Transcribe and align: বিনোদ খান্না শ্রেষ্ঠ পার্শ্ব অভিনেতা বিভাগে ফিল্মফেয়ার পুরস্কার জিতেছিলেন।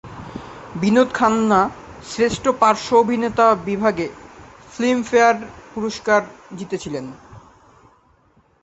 বিনোদ 0.75 1.09
খান্না 1.13 1.61
শ্রেষ্ঠ 2.03 2.43
পার্শ্ব 2.61 2.89
অভিনেতা 2.95 3.47
বিভাগে 3.65 4.07
ফিল্মফেয়ার 4.71 5.35
পুরস্কার 5.73 6.21
জিতেছিলেন। 6.57 7.05